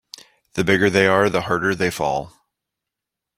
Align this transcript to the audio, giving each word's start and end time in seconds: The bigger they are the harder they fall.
The 0.55 0.63
bigger 0.63 0.89
they 0.89 1.05
are 1.05 1.29
the 1.29 1.41
harder 1.41 1.75
they 1.75 1.91
fall. 1.91 2.33